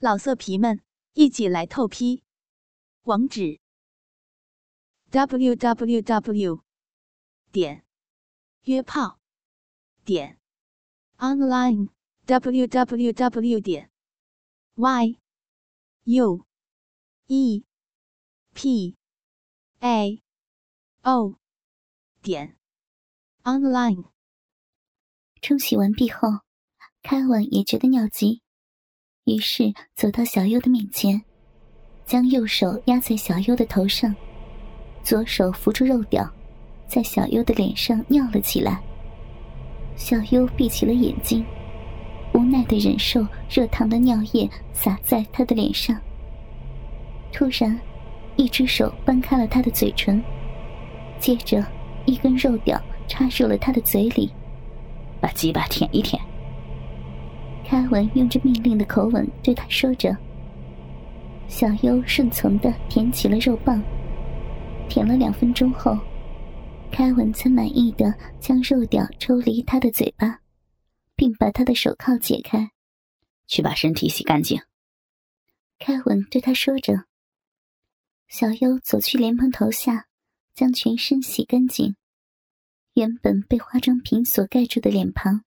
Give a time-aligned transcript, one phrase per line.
[0.00, 0.80] 老色皮们，
[1.14, 2.22] 一起来透批！
[3.02, 3.58] 网址
[5.10, 6.62] ：w w w
[7.50, 7.84] 点
[8.62, 9.18] 约炮
[10.04, 10.38] 点
[11.16, 11.88] online
[12.26, 13.90] w w w 点
[14.76, 15.18] y
[16.04, 16.46] u
[17.26, 17.64] e
[18.54, 18.96] p
[19.80, 20.22] a
[21.02, 21.40] o
[22.22, 22.56] 点
[23.42, 24.12] online。
[25.42, 26.44] 冲洗完毕后，
[27.02, 28.42] 开文也觉得尿急。
[29.28, 31.20] 于是走到小优的面前，
[32.06, 34.14] 将右手压在小优的头上，
[35.02, 36.26] 左手扶住肉屌，
[36.86, 38.80] 在小优的脸上尿了起来。
[39.96, 41.44] 小优闭起了眼睛，
[42.32, 45.94] 无奈的忍受热烫的尿液洒在他的脸上。
[47.30, 47.78] 突然，
[48.36, 50.22] 一只手掰开了他的嘴唇，
[51.20, 51.62] 接着
[52.06, 54.32] 一根肉屌插入了他的嘴里，
[55.20, 56.18] 把鸡巴舔一舔。
[57.68, 60.16] 开文用着命令的口吻对他说着
[61.48, 63.82] ：“小优顺从的舔起了肉棒，
[64.88, 65.94] 舔了两分钟后，
[66.90, 70.40] 凯文才满意的将肉屌抽离他的嘴巴，
[71.14, 72.70] 并把他的手铐解开，
[73.46, 74.58] 去把身体洗干净。”
[75.78, 77.04] 凯文对他说着。
[78.28, 80.06] 小优走去莲蓬头下，
[80.54, 81.96] 将全身洗干净，
[82.94, 85.42] 原本被化妆品所盖住的脸庞，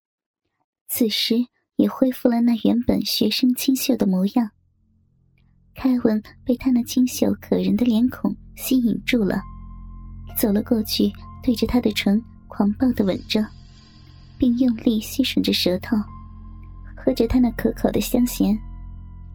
[0.88, 1.48] 此时。
[1.82, 4.52] 也恢复了那原本学生清秀的模样。
[5.74, 9.42] 凯文被他那清秀可人的脸孔吸引住了，
[10.38, 13.44] 走了过去，对着他的唇狂暴的吻着，
[14.38, 15.98] 并用力吸吮着舌头，
[16.96, 18.56] 喝着他那可口的香涎，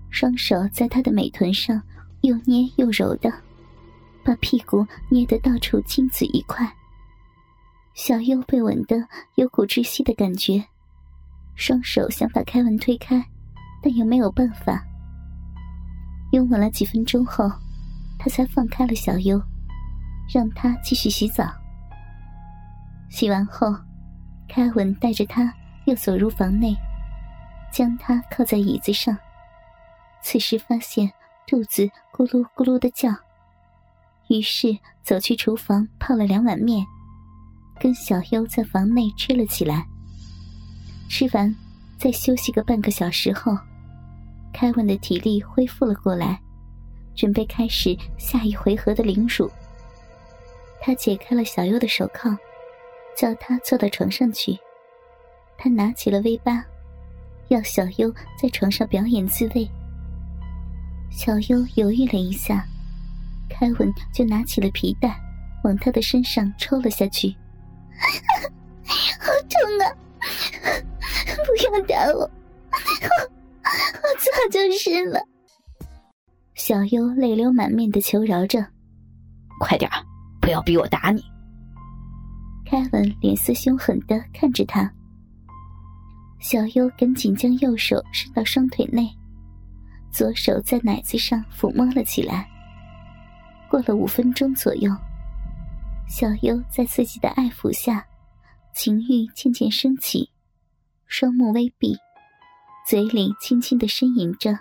[0.08, 1.82] 双手在他的美臀上
[2.20, 3.28] 又捏又揉的，
[4.22, 6.72] 把屁股捏得到处青紫一块。
[7.94, 8.96] 小优被吻得
[9.34, 10.64] 有股窒息的感觉。
[11.56, 13.24] 双手想把凯文推开，
[13.82, 14.84] 但又没有办法。
[16.32, 17.50] 拥吻了几分钟后，
[18.18, 19.40] 他才放开了小优，
[20.32, 21.50] 让他继续洗澡。
[23.08, 23.74] 洗完后，
[24.48, 25.52] 凯文带着他
[25.86, 26.76] 又走入房内，
[27.72, 29.16] 将他靠在椅子上。
[30.20, 31.10] 此时发现
[31.46, 33.10] 肚子咕噜咕噜的叫，
[34.28, 36.84] 于是走去厨房泡了两碗面，
[37.80, 39.86] 跟小优在房内吃了起来。
[41.08, 41.54] 吃完，
[41.98, 43.56] 再休息个半个小时后，
[44.52, 46.40] 凯文的体力恢复了过来，
[47.14, 49.50] 准备开始下一回合的凌辱。
[50.80, 52.36] 他解开了小优的手铐，
[53.16, 54.56] 叫他坐到床上去。
[55.56, 56.64] 他拿起了 V 八，
[57.48, 59.68] 要小优在床上表演自慰。
[61.10, 62.66] 小优犹豫了一下，
[63.48, 65.18] 凯文就拿起了皮带，
[65.64, 67.34] 往他的身上抽了下去。
[69.18, 70.05] 好痛啊！
[71.44, 72.28] 不要打我，我
[73.66, 75.20] 我早就是了。
[76.54, 78.66] 小优泪流满面的求饶着
[79.60, 79.90] ：“快点
[80.40, 81.22] 不要逼我打你。”
[82.64, 84.90] 凯文脸色凶狠的看着他。
[86.38, 89.08] 小优赶紧将右手伸到双腿内，
[90.10, 92.48] 左手在奶子上抚摸了起来。
[93.68, 94.90] 过了五分钟左右，
[96.08, 98.06] 小优在自己的爱抚下，
[98.74, 100.30] 情欲渐渐升起。
[101.06, 101.96] 双目微闭，
[102.86, 104.58] 嘴里轻轻的呻吟着，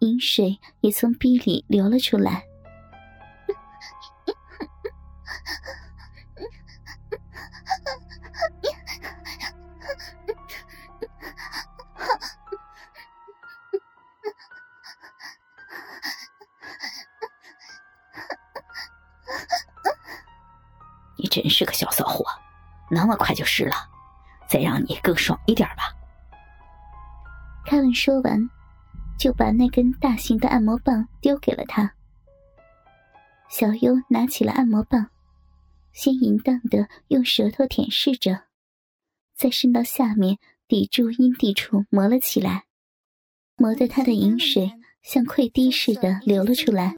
[0.00, 2.44] 饮水也从鼻里流了出来。
[21.16, 22.24] 你真是个小骚货，
[22.90, 23.74] 那么快就湿了。
[24.48, 25.94] 再让你更爽一点吧。
[27.66, 28.48] 凯文说完，
[29.18, 31.94] 就把那根大型的按摩棒丢给了他。
[33.50, 35.10] 小优拿起了按摩棒，
[35.92, 38.44] 先淫荡的用舌头舔舐着，
[39.34, 42.64] 再伸到下面抵住阴蒂处磨了起来，
[43.56, 44.72] 磨得他的饮水
[45.02, 46.96] 像溃堤似的流了出来，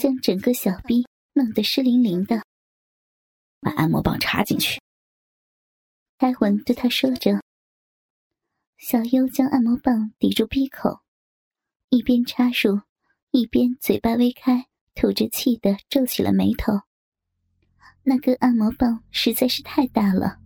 [0.00, 2.42] 将整个小臂弄得湿淋淋的。
[3.60, 4.80] 把按摩棒插进去。
[6.16, 7.42] 开文对他说着，
[8.78, 11.00] 小优将按摩棒抵住鼻口，
[11.88, 12.80] 一边插入，
[13.32, 16.72] 一边嘴巴微开，吐着气的皱起了眉头。
[18.04, 20.38] 那根按摩棒实在是太大了，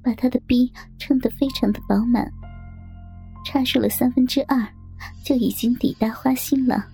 [0.00, 2.30] 把他的逼撑得非常的饱满，
[3.44, 4.64] 插入了三分之二，
[5.24, 6.88] 就已经抵达花心了。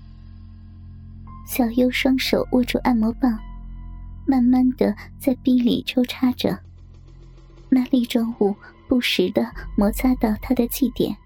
[1.46, 3.38] 小优双手握住按摩棒，
[4.26, 6.58] 慢慢的在逼里抽插着。
[7.70, 8.54] 那粒状物
[8.88, 11.16] 不时的摩擦到他的祭点，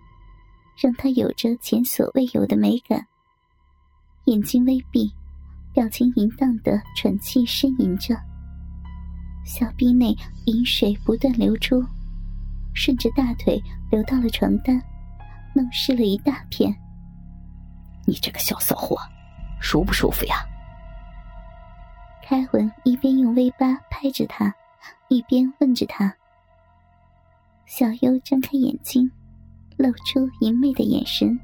[0.76, 3.06] 让他有着前所未有的美感。
[4.26, 5.11] 眼睛微闭，
[5.73, 8.14] 表情淫荡的喘气呻吟着，
[9.44, 10.14] 小臂内
[10.44, 11.82] 饮水不断流出，
[12.75, 14.79] 顺着大腿流到了床单，
[15.55, 16.75] 弄湿了一大片。
[18.06, 18.99] 你这个小骚货，
[19.61, 20.37] 舒不舒服呀？
[22.23, 24.55] 凯文一边用 V 八拍着他，
[25.08, 26.14] 一边问着他。
[27.66, 29.11] 小优睁开眼睛，
[29.76, 31.38] 露出淫媚的眼神。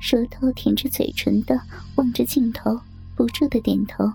[0.00, 1.60] 舌头舔着嘴唇的
[1.96, 2.78] 望着镜头，
[3.16, 4.10] 不住的点头，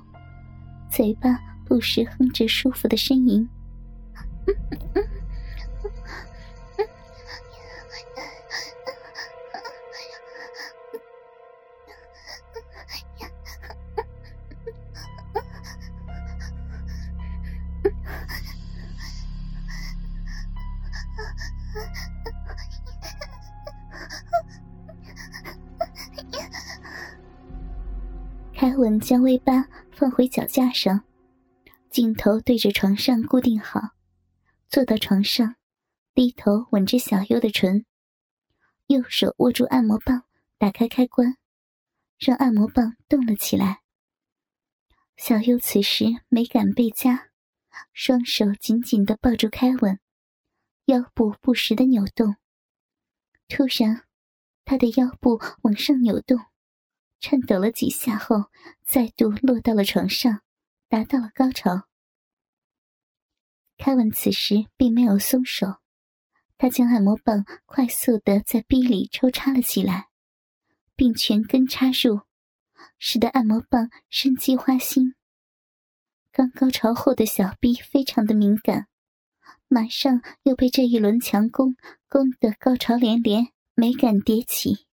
[0.89, 3.47] 嘴巴不时哼着舒服的呻吟。
[28.83, 31.05] 文将 V 八放回脚架上，
[31.89, 33.79] 镜头对着床上固定好，
[34.67, 35.55] 坐到床上，
[36.13, 37.85] 低头吻着小优的唇，
[38.87, 40.23] 右手握住按摩棒，
[40.57, 41.37] 打开开关，
[42.19, 43.79] 让按摩棒动了起来。
[45.15, 47.29] 小优此时美感倍加，
[47.93, 49.97] 双手紧紧的抱住凯文，
[50.87, 52.35] 腰部不时的扭动。
[53.47, 54.03] 突然，
[54.65, 56.37] 他的腰部往上扭动。
[57.23, 58.51] 颤抖了几下后，
[58.85, 60.41] 再度落到了床上，
[60.89, 61.87] 达到了高潮。
[63.77, 65.77] 凯文此时并没有松手，
[66.57, 70.09] 他将按摩棒快速的在逼里抽插了起来，
[70.97, 72.23] 并全根插入，
[72.99, 75.15] 使得按摩棒生机花心。
[76.33, 78.87] 刚高潮后的小臂非常的敏感，
[79.69, 81.77] 马上又被这一轮强攻
[82.09, 84.87] 攻得高潮连连，美感迭起。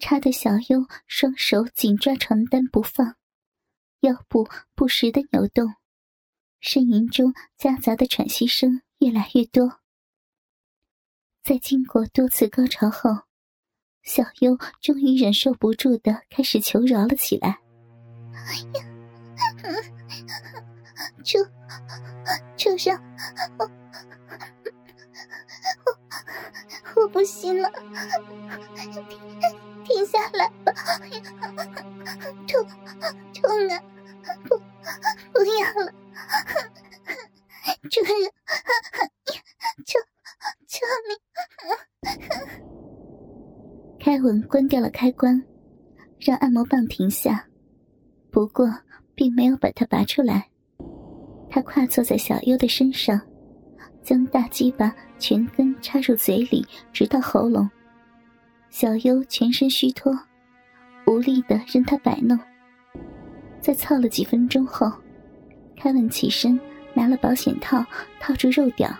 [0.00, 3.16] 插的小优双手紧抓床单不放，
[4.00, 5.74] 腰部不时的扭动，
[6.60, 9.80] 呻吟中夹杂的喘息声越来越多。
[11.42, 13.10] 在经过多次高潮后，
[14.02, 17.60] 小优终于忍受不住的开始求饶了起来
[21.22, 21.38] ：“求
[22.56, 23.00] 求上，
[23.58, 23.70] 我
[26.94, 27.70] 我我不行了。”
[32.46, 32.66] 痛
[33.34, 33.72] 痛啊！
[34.44, 34.56] 不
[35.32, 35.92] 不要了，
[37.90, 38.12] 主人，
[39.84, 39.98] 求
[40.66, 41.10] 求你！
[43.98, 45.42] 凯文关掉了开关，
[46.18, 47.46] 让按摩棒停下，
[48.30, 48.66] 不过
[49.14, 50.48] 并没有把它拔出来。
[51.50, 53.20] 他跨坐在小优的身上，
[54.02, 57.68] 将大鸡巴全根插入嘴里，直到喉咙。
[58.70, 60.16] 小优全身虚脱，
[61.06, 62.38] 无力的任他摆弄。
[63.60, 64.90] 在操了几分钟后，
[65.76, 66.58] 凯文起身
[66.94, 67.84] 拿了保险套
[68.18, 68.90] 套住肉屌，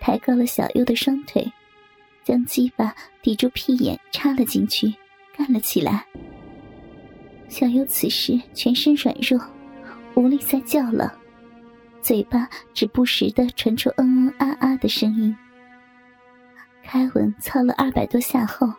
[0.00, 1.46] 抬高了小优的双腿，
[2.24, 4.92] 将鸡巴抵住屁眼插了进去，
[5.36, 6.04] 干了起来。
[7.48, 9.40] 小优此时全身软弱，
[10.14, 11.12] 无力再叫了，
[12.00, 15.36] 嘴巴只不时的传出嗯嗯啊啊的声音。
[16.82, 18.72] 凯文操了二百多下后，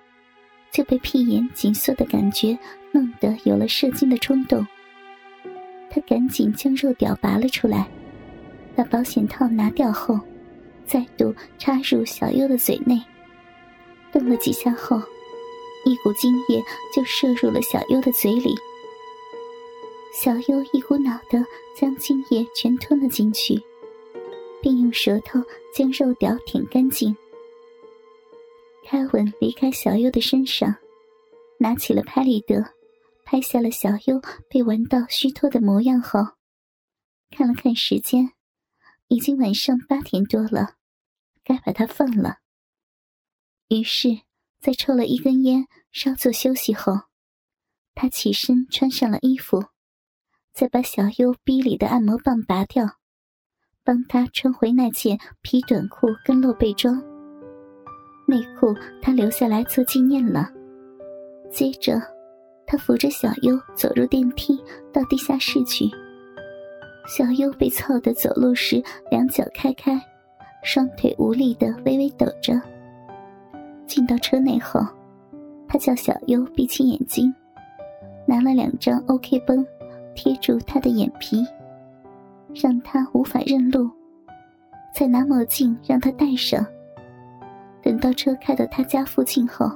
[0.71, 2.57] 就被屁眼紧缩的感觉
[2.91, 4.65] 弄得有了射精的冲动。
[5.89, 7.89] 他赶紧将肉屌拔了出来，
[8.75, 10.19] 把保险套拿掉后，
[10.86, 13.01] 再度插入小优的嘴内。
[14.13, 15.01] 动了几下后，
[15.86, 16.63] 一股精液
[16.96, 18.55] 就射入了小优的嘴里。
[20.13, 21.43] 小优一股脑的
[21.75, 23.62] 将精液全吞了进去，
[24.62, 25.41] 并用舌头
[25.74, 27.15] 将肉屌舔干净。
[28.91, 30.75] 凯文离开小优的身上，
[31.60, 32.62] 拿起了拍立得，
[33.24, 34.19] 拍下了小优
[34.50, 36.19] 被玩到虚脱的模样后，
[37.29, 38.33] 看了看时间，
[39.07, 40.75] 已经晚上八点多了，
[41.45, 42.39] 该把他放了。
[43.69, 44.24] 于是，
[44.60, 46.91] 在抽了一根烟，稍作休息后，
[47.95, 49.67] 他起身穿上了衣服，
[50.51, 52.98] 再把小优逼里的按摩棒拔掉，
[53.86, 57.11] 帮他穿回那件皮短裤跟露背装。
[58.31, 60.50] 内裤他留下来做纪念了。
[61.51, 62.01] 接着，
[62.65, 64.57] 他扶着小优走入电梯，
[64.93, 65.85] 到地下室去。
[67.05, 70.00] 小优被操的走路时两脚开开，
[70.63, 72.59] 双腿无力的微微抖着。
[73.85, 74.79] 进到车内后，
[75.67, 77.33] 他叫小优闭起眼睛，
[78.25, 79.65] 拿了两张 OK 绷
[80.15, 81.45] 贴住他的眼皮，
[82.55, 83.89] 让他无法认路，
[84.95, 86.65] 再拿墨镜让他戴上。
[87.81, 89.69] 等到车开到他家附近后，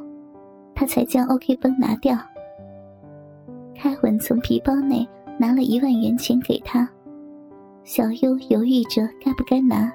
[0.75, 2.17] 他才将 OK 绷拿掉。
[3.73, 5.07] 开文从皮包内
[5.37, 6.87] 拿了一万元钱给他，
[7.83, 9.91] 小优犹豫着该不该拿。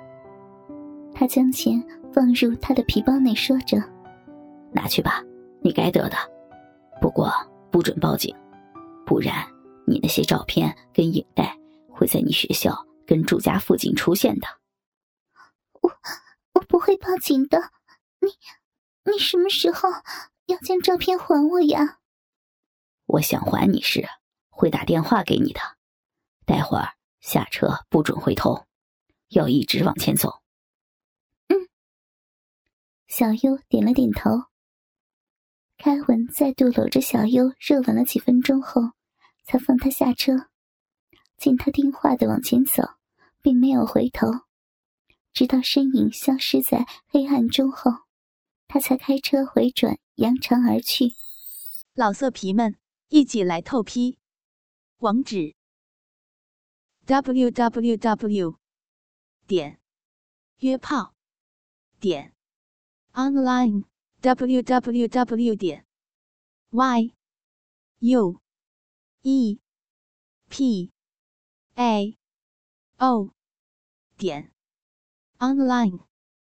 [1.14, 3.82] 他将钱放入他的皮包内，说着
[4.72, 5.22] ：“拿去吧，
[5.60, 6.16] 你该得的。
[7.00, 7.30] 不过
[7.70, 8.34] 不准报警，
[9.06, 9.34] 不然
[9.86, 11.56] 你那些照片跟影带
[11.88, 12.76] 会在你学校
[13.06, 14.46] 跟住家附近出现的。”
[15.80, 15.90] 我
[16.54, 17.58] 我不会报警的。
[18.20, 18.30] 你
[19.10, 19.88] 你什么时候
[20.46, 22.00] 要将照片还我呀？
[23.06, 24.06] 我想还你时
[24.48, 25.60] 会打电话给你的。
[26.44, 28.66] 待会儿下车不准回头，
[29.28, 30.42] 要一直往前走。
[31.48, 31.68] 嗯。
[33.08, 34.30] 小优点了点头。
[35.78, 38.82] 凯文再度搂着小优热吻了几分钟后，
[39.44, 40.50] 才放他下车。
[41.38, 42.82] 见他听话的往前走，
[43.40, 44.28] 并没有回头，
[45.32, 47.90] 直到身影消失在黑暗中后，
[48.70, 51.16] 他才开车回转，扬长而去。
[51.94, 52.80] 老色皮们。
[53.12, 54.20] 一起来透批，
[54.98, 55.56] 网址
[57.06, 58.60] ：w w w
[59.48, 59.80] 点
[60.58, 61.16] 约炮
[61.98, 62.32] 点
[63.12, 63.82] online
[64.20, 65.84] w w w 点
[66.70, 67.16] y
[67.98, 68.40] u
[69.22, 69.58] e
[70.48, 70.92] p
[71.74, 72.16] a
[72.98, 73.34] o
[74.16, 74.52] 点
[75.40, 76.09] online。